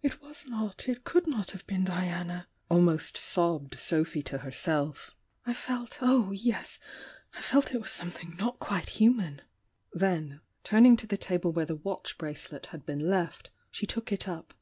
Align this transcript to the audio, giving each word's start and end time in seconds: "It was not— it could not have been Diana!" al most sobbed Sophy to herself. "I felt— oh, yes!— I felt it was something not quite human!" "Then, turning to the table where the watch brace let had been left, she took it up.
"It 0.00 0.22
was 0.22 0.46
not— 0.46 0.88
it 0.88 1.04
could 1.04 1.26
not 1.26 1.50
have 1.50 1.66
been 1.66 1.84
Diana!" 1.84 2.48
al 2.70 2.80
most 2.80 3.14
sobbed 3.18 3.78
Sophy 3.78 4.22
to 4.22 4.38
herself. 4.38 5.14
"I 5.44 5.52
felt— 5.52 5.98
oh, 6.00 6.30
yes!— 6.30 6.78
I 7.34 7.42
felt 7.42 7.74
it 7.74 7.82
was 7.82 7.90
something 7.90 8.36
not 8.38 8.58
quite 8.58 8.88
human!" 8.88 9.42
"Then, 9.92 10.40
turning 10.64 10.96
to 10.96 11.06
the 11.06 11.18
table 11.18 11.52
where 11.52 11.66
the 11.66 11.76
watch 11.76 12.16
brace 12.16 12.50
let 12.50 12.64
had 12.72 12.86
been 12.86 13.00
left, 13.00 13.50
she 13.70 13.86
took 13.86 14.12
it 14.12 14.26
up. 14.26 14.54